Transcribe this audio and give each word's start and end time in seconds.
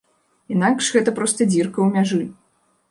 Інакш, 0.55 0.89
гэта 0.95 1.15
проста 1.21 1.49
дзірка 1.51 1.77
ў 1.87 1.99
мяжы. 1.99 2.23